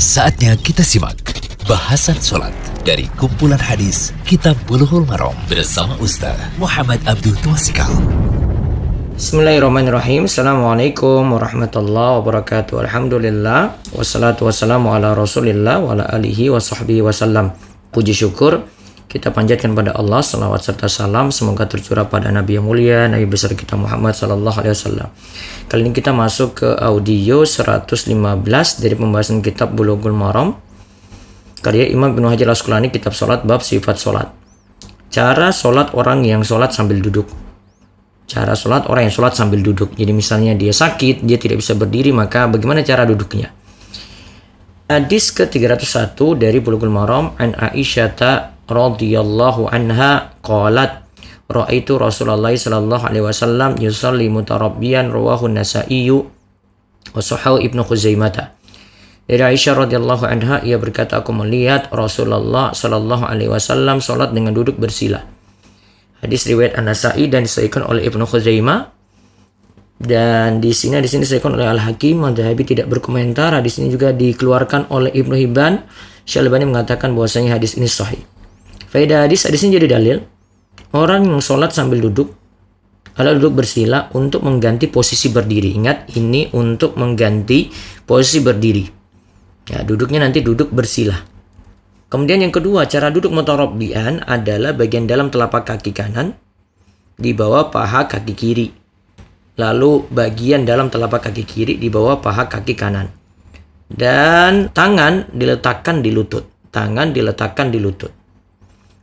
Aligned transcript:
Saatnya 0.00 0.56
kita 0.56 0.80
simak 0.80 1.20
bahasan 1.68 2.16
sholat 2.16 2.56
dari 2.88 3.04
kumpulan 3.20 3.60
hadis 3.60 4.16
Kitab 4.24 4.56
Bulughul 4.64 5.04
Maram 5.04 5.36
bersama 5.44 5.92
Ustaz 6.00 6.40
Muhammad 6.56 7.04
Abdul 7.04 7.36
Twasikal. 7.44 7.92
Bismillahirrahmanirrahim. 9.12 10.24
Assalamualaikum 10.24 11.36
warahmatullahi 11.36 12.16
wabarakatuh. 12.16 12.80
Alhamdulillah. 12.80 13.76
Wassalatu 13.92 14.48
wassalamu 14.48 14.88
ala 14.88 15.12
rasulillah 15.12 15.84
Wa 15.84 15.92
ala 15.92 16.08
alihi 16.08 16.48
wa 16.48 16.56
sahbihi 16.56 17.04
wasallam 17.04 17.52
Puji 17.92 18.16
syukur 18.16 18.64
kita 19.10 19.34
panjatkan 19.34 19.74
pada 19.74 19.90
Allah 19.98 20.22
salawat 20.22 20.62
serta 20.62 20.86
salam 20.86 21.34
semoga 21.34 21.66
tercurah 21.66 22.06
pada 22.06 22.30
Nabi 22.30 22.62
yang 22.62 22.70
mulia 22.70 23.10
Nabi 23.10 23.26
besar 23.26 23.58
kita 23.58 23.74
Muhammad 23.74 24.14
sallallahu 24.14 24.62
alaihi 24.62 24.70
wasallam. 24.70 25.10
Kali 25.66 25.80
ini 25.82 25.90
kita 25.90 26.14
masuk 26.14 26.62
ke 26.62 26.68
audio 26.78 27.42
115 27.42 28.06
dari 28.78 28.94
pembahasan 28.94 29.42
kitab 29.42 29.74
Bulughul 29.74 30.14
Maram 30.14 30.54
karya 31.58 31.90
Imam 31.90 32.14
Ibnu 32.14 32.30
Hajar 32.30 32.54
Asqalani 32.54 32.94
kitab 32.94 33.10
salat 33.18 33.42
bab 33.42 33.66
sifat 33.66 33.98
salat. 33.98 34.30
Cara 35.10 35.50
salat 35.50 35.90
orang 35.90 36.22
yang 36.22 36.46
salat 36.46 36.70
sambil 36.70 37.02
duduk. 37.02 37.26
Cara 38.30 38.54
salat 38.54 38.86
orang 38.86 39.10
yang 39.10 39.14
salat 39.18 39.34
sambil 39.34 39.58
duduk. 39.58 39.90
Jadi 39.98 40.14
misalnya 40.14 40.54
dia 40.54 40.70
sakit, 40.70 41.26
dia 41.26 41.34
tidak 41.34 41.58
bisa 41.58 41.74
berdiri, 41.74 42.14
maka 42.14 42.46
bagaimana 42.46 42.86
cara 42.86 43.02
duduknya? 43.02 43.50
Hadis 44.86 45.34
ke-301 45.34 46.14
dari 46.38 46.62
Bulughul 46.62 46.94
Maram 46.94 47.34
an 47.42 47.58
Aisyah 47.58 48.14
radhiyallahu 48.70 49.68
anha 49.68 50.38
qalat 50.40 51.10
Ra'aitu 51.50 51.98
Rasulullah 51.98 52.54
sallallahu 52.54 53.10
alaihi 53.10 53.26
wasallam 53.26 53.74
yusalli 53.82 54.30
mutarabbiyan 54.30 55.10
rawahu 55.10 55.50
Nasa'i 55.50 56.06
wa 56.06 56.22
sahahu 57.18 57.58
Ibnu 57.58 57.82
Khuzaimah. 57.82 58.54
Dari 59.26 59.42
Aisyah 59.42 59.82
radhiyallahu 59.82 60.30
anha 60.30 60.62
ia 60.62 60.78
berkata 60.78 61.18
aku 61.18 61.34
melihat 61.34 61.90
Rasulullah 61.90 62.70
sallallahu 62.70 63.26
alaihi 63.26 63.50
wasallam 63.50 63.98
salat 63.98 64.30
dengan 64.30 64.54
duduk 64.54 64.78
bersila. 64.78 65.26
Hadis 66.22 66.46
riwayat 66.46 66.78
An-Nasa'i 66.78 67.26
dan 67.26 67.42
disahihkan 67.42 67.82
oleh 67.82 68.06
Ibnu 68.06 68.30
Khuzaimah 68.30 68.94
dan 69.98 70.62
di 70.62 70.70
sini 70.70 71.02
di 71.02 71.10
sini 71.10 71.26
disahihkan 71.26 71.58
oleh 71.58 71.66
Al-Hakim 71.66 72.30
Madhabi 72.30 72.62
tidak 72.62 72.86
berkomentar. 72.86 73.58
Hadis 73.58 73.82
ini 73.82 73.90
juga 73.90 74.14
dikeluarkan 74.14 74.86
oleh 74.94 75.10
Ibnu 75.10 75.34
Hibban. 75.34 75.82
Syalbani 76.22 76.62
mengatakan 76.62 77.10
bahwasanya 77.10 77.58
hadis 77.58 77.74
ini 77.74 77.90
sahih. 77.90 78.22
Faedah 78.90 79.30
hadis, 79.30 79.46
hadis 79.46 79.62
ini 79.62 79.78
jadi 79.78 79.94
dalil. 79.94 80.18
Orang 80.90 81.30
yang 81.30 81.38
sholat 81.38 81.70
sambil 81.70 82.02
duduk, 82.02 82.34
adalah 83.14 83.38
duduk 83.38 83.62
bersila 83.62 84.10
untuk 84.18 84.42
mengganti 84.42 84.90
posisi 84.90 85.30
berdiri. 85.30 85.78
Ingat, 85.78 86.10
ini 86.18 86.50
untuk 86.50 86.98
mengganti 86.98 87.70
posisi 88.02 88.42
berdiri. 88.42 88.84
Ya, 89.70 89.86
duduknya 89.86 90.26
nanti 90.26 90.42
duduk 90.42 90.74
bersila. 90.74 91.14
Kemudian 92.10 92.42
yang 92.42 92.50
kedua, 92.50 92.90
cara 92.90 93.14
duduk 93.14 93.30
motorobbian 93.30 94.26
adalah 94.26 94.74
bagian 94.74 95.06
dalam 95.06 95.30
telapak 95.30 95.70
kaki 95.70 95.94
kanan 95.94 96.34
di 97.14 97.30
bawah 97.30 97.70
paha 97.70 98.10
kaki 98.10 98.34
kiri. 98.34 98.66
Lalu 99.54 100.10
bagian 100.10 100.66
dalam 100.66 100.90
telapak 100.90 101.30
kaki 101.30 101.46
kiri 101.46 101.74
di 101.78 101.86
bawah 101.86 102.18
paha 102.18 102.50
kaki 102.50 102.74
kanan. 102.74 103.06
Dan 103.86 104.74
tangan 104.74 105.30
diletakkan 105.30 106.02
di 106.02 106.10
lutut. 106.10 106.50
Tangan 106.74 107.14
diletakkan 107.14 107.70
di 107.70 107.78
lutut. 107.78 108.19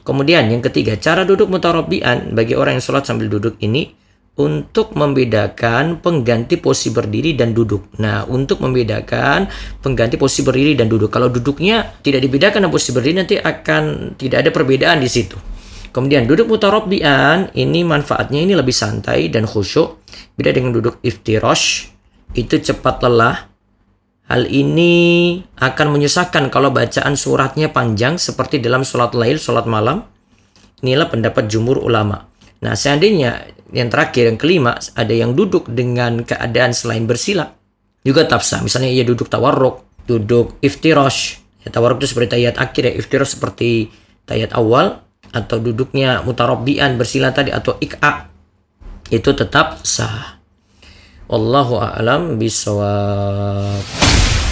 Kemudian 0.00 0.48
yang 0.48 0.64
ketiga, 0.64 0.96
cara 0.96 1.28
duduk 1.28 1.52
mutarobian 1.52 2.32
bagi 2.32 2.56
orang 2.56 2.80
yang 2.80 2.84
sholat 2.84 3.04
sambil 3.04 3.28
duduk 3.28 3.60
ini 3.60 3.92
untuk 4.40 4.96
membedakan 4.96 6.00
pengganti 6.00 6.56
posisi 6.56 6.94
berdiri 6.96 7.36
dan 7.36 7.52
duduk. 7.52 7.92
Nah, 8.00 8.24
untuk 8.24 8.64
membedakan 8.64 9.50
pengganti 9.84 10.16
posisi 10.16 10.46
berdiri 10.46 10.72
dan 10.78 10.88
duduk. 10.88 11.12
Kalau 11.12 11.28
duduknya 11.28 11.84
tidak 12.00 12.24
dibedakan 12.24 12.64
dengan 12.64 12.72
posisi 12.72 12.96
berdiri 12.96 13.14
nanti 13.20 13.36
akan 13.36 14.14
tidak 14.16 14.48
ada 14.48 14.50
perbedaan 14.54 15.02
di 15.04 15.10
situ. 15.10 15.36
Kemudian 15.90 16.24
duduk 16.24 16.46
mutarobian 16.46 17.50
ini 17.52 17.82
manfaatnya 17.82 18.40
ini 18.40 18.54
lebih 18.54 18.72
santai 18.72 19.26
dan 19.26 19.44
khusyuk. 19.44 19.98
Beda 20.38 20.54
dengan 20.54 20.70
duduk 20.70 21.02
iftirosh 21.02 21.90
itu 22.38 22.62
cepat 22.62 23.02
lelah 23.02 23.49
Hal 24.30 24.46
ini 24.46 25.34
akan 25.58 25.90
menyusahkan 25.90 26.54
kalau 26.54 26.70
bacaan 26.70 27.18
suratnya 27.18 27.66
panjang 27.74 28.14
seperti 28.14 28.62
dalam 28.62 28.86
sholat 28.86 29.10
lail, 29.18 29.42
sholat 29.42 29.66
malam. 29.66 30.06
Inilah 30.86 31.10
pendapat 31.10 31.50
jumur 31.50 31.82
ulama. 31.82 32.30
Nah, 32.62 32.78
seandainya 32.78 33.50
yang 33.74 33.90
terakhir, 33.90 34.30
yang 34.30 34.38
kelima, 34.38 34.78
ada 34.94 35.10
yang 35.10 35.34
duduk 35.34 35.66
dengan 35.66 36.22
keadaan 36.22 36.70
selain 36.70 37.10
bersila. 37.10 37.50
Juga 38.06 38.22
tafsa. 38.22 38.62
Misalnya 38.62 38.94
ia 38.94 39.02
duduk 39.02 39.26
tawarruk, 39.26 40.06
duduk 40.06 40.62
iftirosh. 40.62 41.42
Ya, 41.66 41.74
tawarruk 41.74 41.98
itu 41.98 42.14
seperti 42.14 42.38
tayat 42.38 42.54
akhir 42.62 42.82
ya. 42.86 42.92
Iftirosh 43.02 43.34
seperti 43.34 43.90
tayat 44.30 44.54
awal. 44.54 45.02
Atau 45.34 45.58
duduknya 45.58 46.22
mutarabbian 46.22 46.94
bersila 46.94 47.34
tadi. 47.34 47.50
Atau 47.50 47.82
ik'a. 47.82 48.30
Itu 49.10 49.34
tetap 49.34 49.82
sah. 49.82 50.38
Wallahu 51.26 51.82
a'lam 51.82 52.38
bisawab. 52.38 54.19